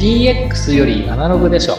[0.00, 1.76] DX よりアナログでしょ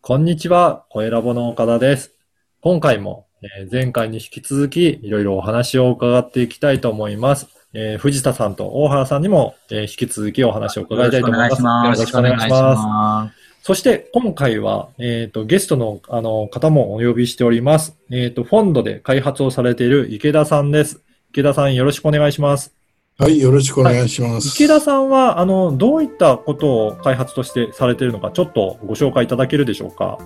[0.00, 2.12] こんにちは、声ラボの岡田です。
[2.60, 7.48] 今回も、えー前回に引き続き、いろいろお話を伺っていきたいと思います。
[7.72, 11.62] えー藤田さんと大原さんにも、えー引き続きお話を伺いたいと思います。
[11.62, 13.43] よろしくお願いします。
[13.66, 17.96] そして、今回は、えっ、と、ゲストの、あの、方もお呼びしております。
[18.10, 21.00] えっ、と、フォンドで開発をされている池田さんです。
[21.30, 22.74] 池田さん、よろしくお願いします。
[23.16, 24.48] はい、よろしくお願いします。
[24.48, 30.18] 池田さんは、あの、どういったことを開発としてされているのか、ちょっとご紹介いただけるでしょうか？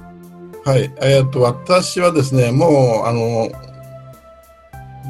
[0.64, 3.52] はい、えっ、と、私はですね、もう、あの、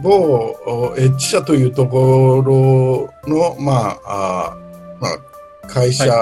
[0.02, 4.56] 某エッジ社というところの、まあ、あ
[5.00, 6.12] まあ、会社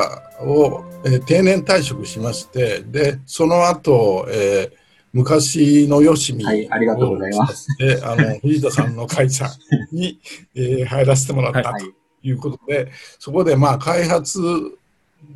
[0.41, 4.77] を、えー定年退職しまして、で、その後、えー
[5.13, 9.47] 昔のよしみをはいありがとうございますで、あの、藤田さんの会社
[9.91, 10.21] に、
[10.55, 11.89] えー入らせてもらったはいと
[12.23, 14.39] いうことで、そこでまあ開発、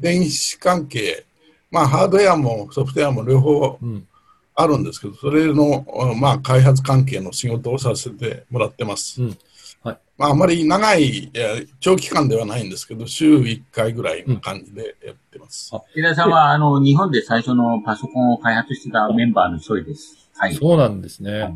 [0.00, 1.24] 電子関係、
[1.70, 4.06] まあハードウェアもソフトウェアも両方うん。
[4.54, 5.86] あるんですけど、それの
[6.18, 9.22] まあ開発関係の仕事をさせてもらってます。
[9.22, 9.38] うん
[9.82, 15.70] はいまああまり長い、えー長期間ではないんですけど、週1回ぐらいの感じでやってます。
[15.72, 20.28] あ池田さんは、あの、日本で最初のパソコンを開発してたメンバーの一人です。
[20.36, 20.54] はい。
[20.54, 21.40] そうなんですね。
[21.40, 21.52] はい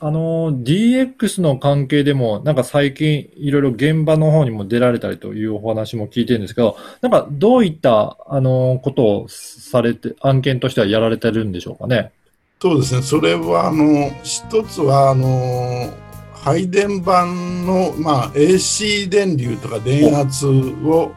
[0.00, 12.12] あの、DX の関係でも、なんか最近いろいろ現場の方にも出られたりというお話も聞いてるんですけど、なんかどういった、あの、ことをされて、案件としてはやられてるんでしょうかね。
[12.58, 15.92] そうですね、それはあの一つはあの
[16.32, 21.12] 配電盤の、まあ、AC 電流とか電圧を、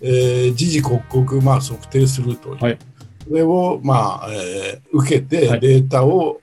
[0.00, 2.78] えー、時々刻々、まあ、測定するという、はい
[3.26, 6.40] それを、まあえー受けてはいデータを、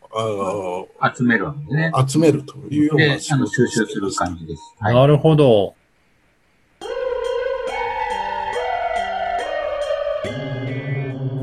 [0.99, 1.91] あ集めるわけですね。
[1.93, 4.61] ー集めるというようでな、仕あの、事収集する感じです。
[4.79, 4.95] はい。
[4.95, 5.75] なるほど。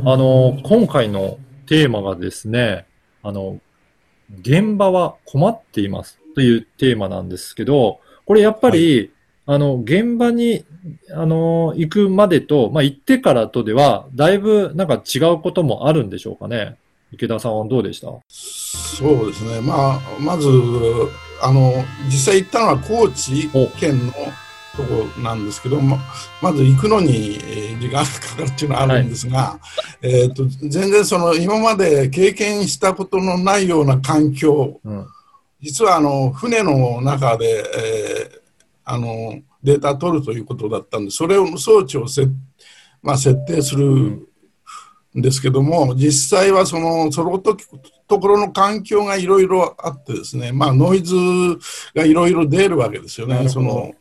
[0.04, 2.87] あの、今回のテーマがですね、
[3.22, 3.58] あの、
[4.40, 9.10] 現場は困っていますというテーマなんですけど、これやっぱり、
[9.46, 10.64] あの、現場に、
[11.12, 16.76] あの、行くまでと、まあ、行ってからとでは、だいぶなんか違うこともあるんでしょうかね。
[17.10, 18.08] 池田さんはどうでした？
[18.28, 20.46] そうですね、まあ、まず
[21.40, 21.72] あの
[22.04, 24.12] 実際行ったのは高知お県の
[24.76, 25.98] とこなんですけどま
[26.42, 29.60] まず行くのにえー時間がかかるっていうのはあるんですが、
[30.02, 35.06] えー、と全然その今まで経験したことのないような環境うん。
[35.60, 38.38] 実はあの船の中で、えー
[38.90, 42.26] あのデータ取るということだったんでそれを装置をせ、
[43.02, 44.26] まあ、設定するん
[45.14, 47.66] ですけども実際はそのその時
[48.06, 51.14] ところの環境がいろいろあってですね、まあ、ノイズ
[51.94, 53.50] がいろいろ出るわけですよね。
[53.50, 53.92] その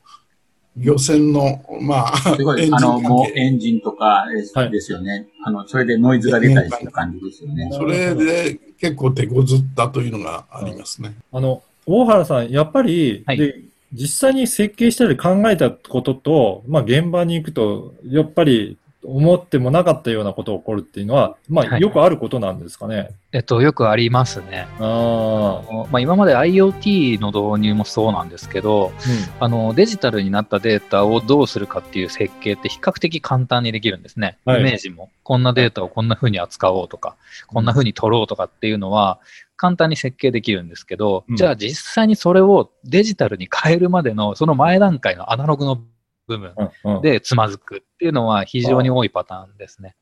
[0.78, 4.44] 漁船の、まあ、すごい、エンジンあの、もうエンジンとかで
[4.80, 5.28] す,、よね。
[5.44, 7.70] あの、それでノイズが出たりする感じですよね。
[7.72, 11.16] それで結構手こずったというのがありますね。
[11.32, 13.62] あの、大原さん、やっぱり、はいで、
[13.94, 18.78] 実際に設計したり考えたことと、まあ現場に行くと、やっぱり
[19.08, 21.82] 思ってもなかったようなことが起こるっていうのは、まあはい。
[21.82, 23.12] よくあることなんですかね。
[23.32, 24.68] えっと、よくありますね。
[24.80, 28.92] ああ、まあ、今まで IoT の導入もそうなんですけど、
[29.40, 34.38] あのデジタルになったデータをどうするかっていう設計って比較的簡単にできるんですね。
[34.44, 34.62] はい。
[34.62, 37.16] イメージも、こんなデータをこんな風に扱おうとか、
[37.48, 39.20] こんな風に取ろうとかっていうのは
[39.56, 41.36] 簡単に設計できるんですけど、うん。
[41.38, 45.82] じゃあ実際にそれをデジタルに変えるまでのその前段階のアナログの
[46.28, 49.96] 部分でつまずくっていうのは非常に多いパターンですね。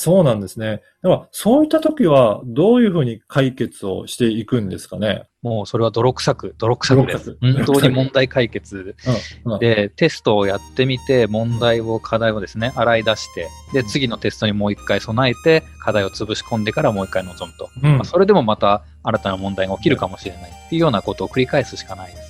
[0.00, 0.80] そうなんですね。
[1.02, 5.24] だから、そういった時は、どういうふうに解決をしていくんですかね？
[5.42, 7.36] もうそれは泥臭く、泥臭くです。
[7.40, 8.96] 本当に問題解決
[9.44, 17.68] うんうんで、テストをやってみて、問題を、課題をですね、洗い出して、で、次のテストにもう一回備えて、課題を潰し込んでからもう一回臨むと。
[17.82, 22.29] うんまあ、それでもまた新たな問題が起きるかもしれないっていうようなことを繰り返すしかないです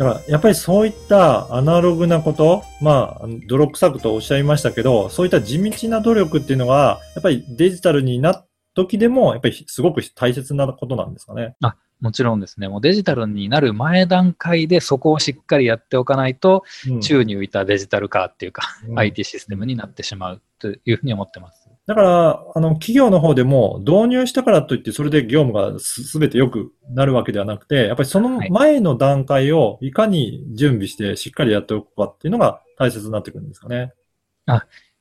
[0.00, 11.54] だから、やっぱりそういったアナログなこと、まあ、泥臭くとおっしゃいましたけど、そういった地道な努力っていうのが、やっぱりデジタルになった時でも、やっぱりすごく大切なことなんですかね？
[12.00, 21.59] もちろんですね、もうデジタルになる前段階でそこをしっかりやっておかないと、うん宙に浮いたデジタル化っていうか、うん IT システムになってしまうというふうに思ってます。
[21.86, 33.92] だから、あの、企業の方でも導入したからといって、それで業務がすすべて良くなるわけではなくて、やっぱりそのはい前の段階をいかに準備してしっかりやっておくかっていうのが大切になってくるんですかね。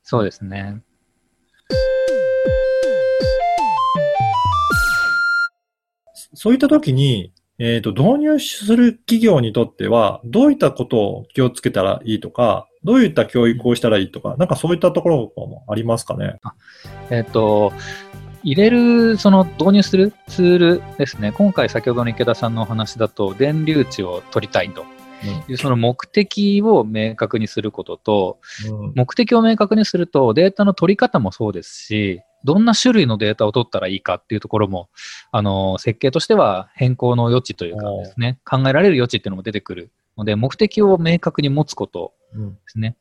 [0.04, 0.82] そうですね。
[6.34, 16.38] そういった時に、えっ、と、導入する企業にとっては、どういったことを気をつけたらいいとか、どういった教育をしたらいいとか、なんかそういったところもありますかね？
[17.10, 17.74] えっ、と、
[18.44, 21.32] 入れる、その導入するツールですね。
[21.34, 24.86] 今回先ほどの池田さんのお話だと、電流値を取りたいと。
[25.50, 28.40] いう、その目的を明確にすることと、
[28.72, 28.94] うん。
[28.96, 34.88] 目的を明確にすると、データの取り方もそうですし、どんな種類のデータを取ったらいいかっていうところも、
[35.34, 42.96] あの、設計としては変更の余地というかですね、考えられる余地っていうのも出てくるので、目的を明確に持つことうんですね。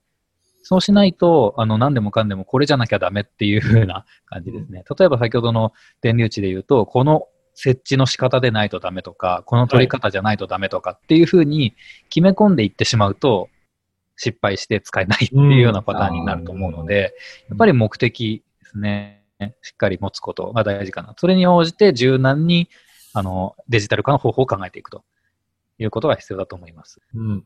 [0.63, 4.85] そうしないと、あの、何でもかんでもこれじゃなきゃダメっていう風な感じですね。
[4.99, 5.73] 例えば先ほどの
[6.03, 11.75] 電流値で言うと、この設置の仕方でないとダメとか、この取り方じゃないとダメとかっていう風に
[12.09, 13.49] 決め込んでいってしまうと、
[14.17, 17.15] 失敗して使えないっていうようなパターンになると思うので、
[17.49, 19.25] やっぱり目的ですね。
[19.63, 21.15] しっかり持つことが大事かな。
[21.17, 22.69] それに応じて柔軟に、
[23.15, 25.05] あの、デジタル化の方法を考えていくと
[25.79, 27.01] いうことが必要だと思います。
[27.15, 27.45] うん。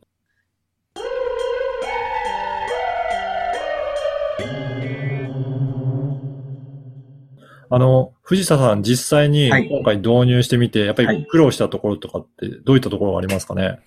[7.75, 13.81] あの、藤田さん、実際にはい今回導入してみて、やっぱりはい苦労したところとかって、どういったところがありますかね？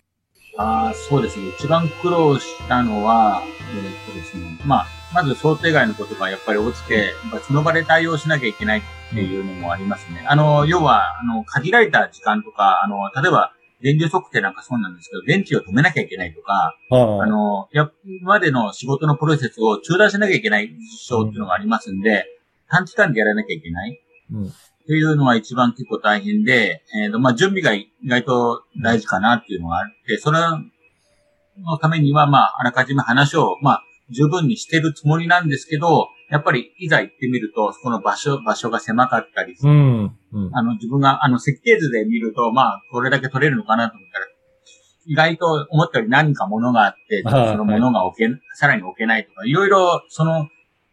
[0.57, 1.49] あーそうですね。
[1.59, 8.81] 一番苦労したのは、えーっとですね、まあ、まず想定外のことがやっぱり起きて、やっぱその場で対応しなきゃいけないっ
[9.13, 10.25] ていうのもありますね。
[10.27, 13.51] あの、要は、あの、限られた時間とか、あの、例えば、
[13.81, 22.25] 電流測定なんかそうなんですけど、電池を止めなきゃいけないとか、あの、や今までの仕事のプロセスを中断しなきゃいけない事象っていうのがありますんで、
[22.69, 24.01] 短期間でやらなきゃいけない。
[24.31, 24.51] うん
[24.85, 30.39] っていうのは一番結構大変で、えーと、まあ、準備が意外と大事かなっていうのがあって、それ
[31.63, 40.17] のためには、まあ、あらかじめ話を、まあ、十分にしてるつもりなんですけど、やっぱりいざ行ってみると、そこの場所、場所が狭かったりするうん。
[40.35, 40.49] うん。
[40.53, 44.25] あの、自分が、あの、設計図で見ると、まあ、これだけ取れるのかなと思ったら、
[45.07, 50.49] 意外と思ったより何か物があって、はいその物が置け、さらに置けないとか、いろいろ、その、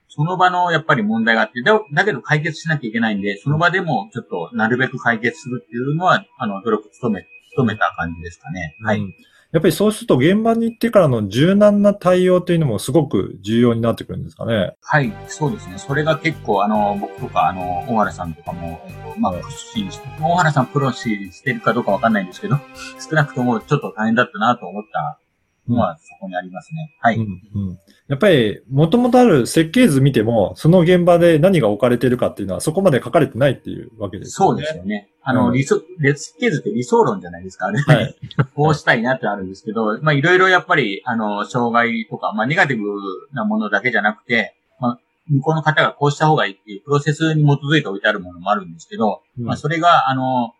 [0.08, 8.76] その場のやっぱり問題があって、だだけど解決しなきゃいけないんで、その場でもちょっとなるべく解決するっていうのは、あの、努力努め、努めた感じですかね。
[8.82, 9.00] はい。
[9.00, 9.14] うん
[9.52, 14.74] やっぱりそうすると現場に行ってからの柔軟な対応というのもすごく重要になってくるんですかね。
[14.80, 15.76] はい、そうですね。
[15.76, 22.58] それが結構、あの、僕とか、あの、大原さんとかも、えっと、まあ、はいプロシーして、大原さんプロシーしてるかどうかわかんないんですけど、
[22.98, 25.21] 少なくともちょっと大変だったなと思った
[25.68, 26.96] のはそこにありますね。
[27.00, 27.16] はい。
[27.16, 27.78] うんうん
[28.08, 34.62] やっぱり、もともとある設計図見ても、その現場で何が置かれてるかっていうのはそこまで書かれてないっていうわけですよね。
[34.62, 35.08] そうですよね。
[35.22, 37.80] あの、うん理想、設計図って理想論じゃないですか、あれ。
[37.80, 38.14] はい。
[38.54, 42.84] こうしたいなってあるんですけど、まあいろいろやっぱり、あの、障害とか、まあネガティブ
[43.32, 44.98] なものだけじゃなくて、まあ、
[45.28, 50.52] 向こうの方がこうした方がいいっていうプロセスに基づいて置いてあるものもあるんですけど、うんまあそれが、あの、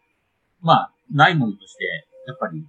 [0.62, 2.64] まあ、ないものとして、やっぱり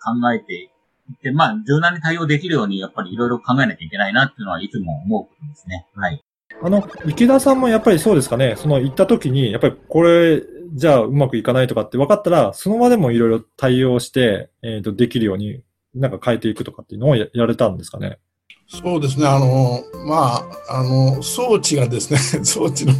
[0.00, 0.70] 考えて
[1.12, 5.86] いって、まあ柔軟に対応できるように、やっぱりいろいろ考えなきゃいけないなっていうのはいつも思うことですね。
[5.94, 6.22] はい。
[6.62, 8.54] あの、池田さんもやっぱりそうですかね。
[8.56, 10.42] その行った時に、やっぱりこれ、
[10.74, 15.62] じゃあうまくいかないとかって分かったら、その場でもいろいろ対応して、えっ、と、できるように、
[15.94, 18.18] なんか変えていくとかっていうのをややられたんですかね。
[18.68, 22.92] そうですね、あの、まあ、あの、装置がですね、 装置の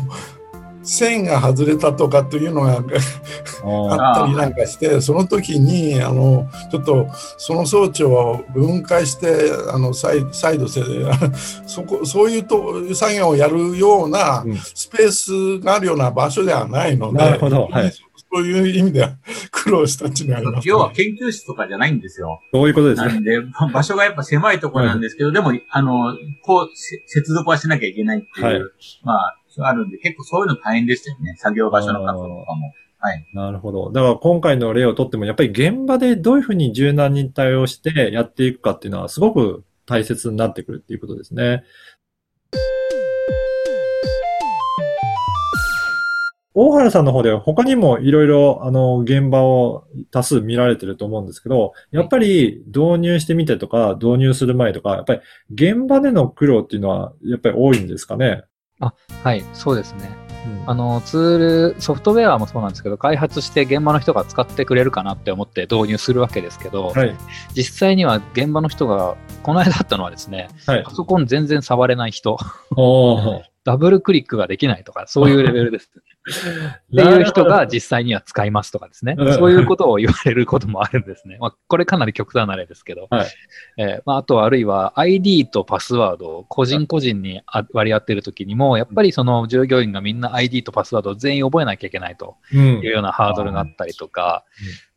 [0.87, 10.83] 線が外れたとかというのがあったりなんかして、その時に、あの、ちょっとその装置を分解して、あの、再再度せ、
[11.67, 17.93] そこ、そういうと作業をやるようなうんスペースがあるような場所ではないので、なるほどはい
[18.33, 19.17] そういう意味では
[19.51, 20.71] 苦労したっていうのがあります、ね。
[20.71, 22.41] 要は研究室とかじゃないんですよ。
[22.53, 23.09] そういうことですね。
[23.09, 28.61] なんで、まあ場所がやっぱ狭いところなんですけど、でも、あの、こう、せ接続はしなきゃいけないっていう、はい
[29.05, 31.37] まあ、あるんで、結構そういうの大変でしたよね。
[31.39, 32.73] 作業場所の確保とかも。
[32.99, 33.27] はい。
[33.35, 33.93] なるほど。
[33.93, 41.63] だから今回の例をとっても、やっぱり現場でどういうふうに柔軟に対応してやっていくかっていうのはすごく大切になってくるっていうことですね。
[46.59, 55.21] 大原さんの方では他にもいろいろあの現場を多数見られてると思うんですけど、やっぱり導入してみてとか導入する前とか、やっぱり
[55.51, 58.43] 現場での苦労っていうのはやっぱり多いんですかね？
[58.79, 60.11] はい、そうですね。
[60.11, 60.27] うん
[60.69, 61.39] あの、ツー
[61.75, 67.15] ル、ソフトウェアもそうなんですけど、開発して現場の人が使ってくれるかなって思って導入するわけですけど、はい。
[67.55, 70.85] 実際には現場の人が、この間あったのはですね、はい。
[70.85, 72.39] パソコン全然触れない人
[73.65, 75.91] ダブルクリックができないとか、そういうレベルです。
[76.27, 79.35] っていう人が実際には使いますとかですねうん。
[79.35, 81.39] そういうことを言われることもあるんですね。
[81.41, 83.07] まあ、これかなり極端な例ですけど。
[83.11, 83.27] はい
[83.79, 94.45] えーまあ、あとはあるいは ID とパスワードを個人個人にあ割り当てるときにも、やっぱりその従業員がみんな ID とパスワードを全員覚えなきゃいけないとうんいうようなハードルがあったりとか、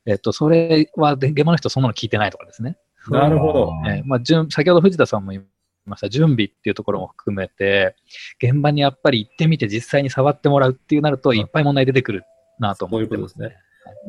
[0.05, 2.77] えっと、それはで現場の人そんなの聞いてないとかですね。
[3.09, 3.73] なるほど。
[3.87, 5.43] えーまあ、順先ほど藤田さんも言い
[5.89, 7.95] ました、準備っていうところも含めて、
[8.41, 12.23] 現場にやっぱり行ってみて実際に触ってもらうっていうなると、いっぱい問題出てくる
[12.59, 13.55] なと思ってますそういう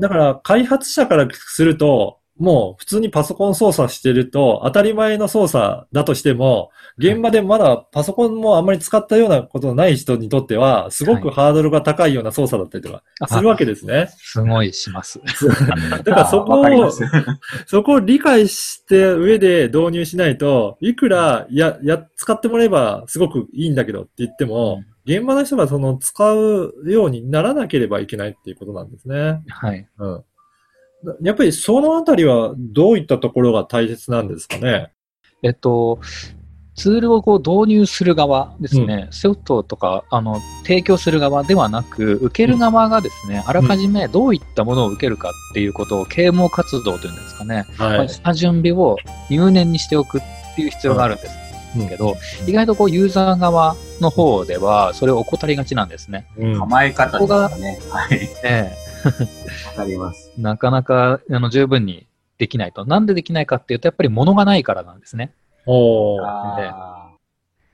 [0.01, 14.09] だから、開発者からすると、もう普通にパソコン操作してると、当たり前の操作だとしても、現場でまだパソコンもあんまり使ったようなことのない人にとっては、すごくハードルが高いような操作だったりとかあするわけですね。
[14.17, 15.21] すごいします。
[16.03, 16.91] だからそこを
[17.67, 29.43] そこを理解して上で導入しないと、いくら、や、や、使ってもらえばすごくいいんだけどって言っても、現場の人がその使うようにならなければいけないっていうことなんですね。
[29.49, 29.87] はい。
[29.99, 30.25] うん。
[31.23, 34.93] やっぱりそのあたりはどういったところが大切なんですかね？
[35.43, 35.99] えっと、
[36.75, 48.09] ツールをこう導入する側ですね、ソフトとかあの提供する側ではなく、受ける側がですね、あらかじめどういったものを受けるかっていうことを啓蒙活動というんですかね、はい。
[48.09, 48.97] 下準備を
[49.31, 50.21] 入念にしておくっ
[50.55, 51.37] ていう必要があるんです
[51.77, 52.17] うんけど、
[52.47, 56.27] 意外とこうユーザー側の方ではそれを怠りがちなんですね。
[56.37, 57.81] うん構え方ですよね。
[57.91, 58.29] はい。
[58.45, 58.73] え
[59.05, 60.33] わかります。
[60.39, 62.07] えなかなかあの十分に
[62.39, 62.85] できないと。
[62.85, 65.33] なんでできないかっていうと、やっぱり物がないからなんですね。
[65.67, 66.23] おや
[67.13, 67.19] っ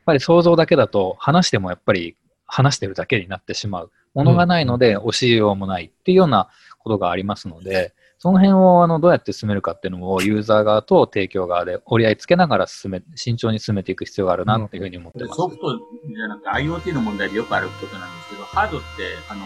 [0.05, 2.17] ぱり想像だけだと話してもやっぱり
[2.47, 3.91] 話してるだけになってしまう。
[4.15, 15.37] 物がないので教えようもないっていうようなことがありますので、その辺をあのどうやって進めるかっていうのをユーザー側と提供側で折り合いつけながら進め、慎重に進めていく必要があるなっていうふうに思ってます。
[15.37, 18.87] ソフトじゃなくて IoT の問題でよくあることなんですけど、ハードって、
[19.29, 19.45] あの、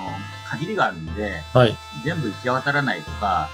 [0.49, 1.77] 限りがあるんで、はい。
[2.05, 3.49] 全部行き渡らないとか、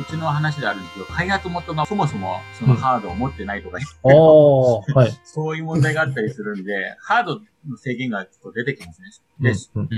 [0.00, 5.12] うちの話であるんですけど、開発元がそもそもそのハードを持ってないとか、おー、はい。
[5.24, 9.10] そういう問題があったりするんで、ハードの制限が結構出てきますね。
[9.40, 9.88] で、うんうん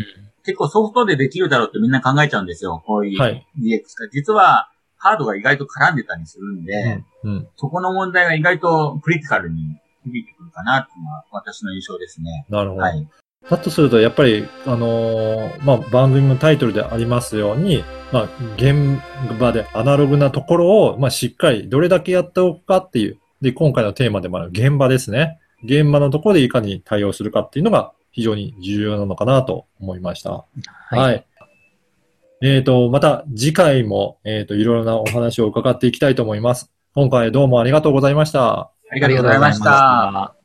[0.45, 2.83] 結構ソフトでできるだろうってみんな考えちゃうんですよ。
[2.87, 4.09] こういうはい DX が。
[4.13, 12.47] 実は、ハードが意外と絡んでたりするんで、うんうんそこの問題が意外とクリティカルに響いてくるかなっていうのは私の印象ですね。
[12.49, 12.83] なるほど。
[12.83, 13.09] はい。
[13.51, 18.99] だとすると、やっぱり、あのーまあ、番組のタイトルでありますように、まあ、現
[19.39, 25.39] 場でアナログなところを、まあ、しっかりどれだけやっておくかっていう、で、今回のテーマでもある現場ですね。
[25.63, 30.30] 現場のところでいかに対応するかっていうのが非常に重要なのかなと思いました。
[30.30, 30.47] は
[30.92, 30.99] い。
[30.99, 31.26] はい。
[32.42, 36.71] えっ、と、また次回も、えっ、と、いろいろなお話を伺っていきたいと思います。
[36.94, 37.59] 今回どうも。
[37.59, 38.71] ありがとうございました。
[38.90, 40.44] ありがとうございました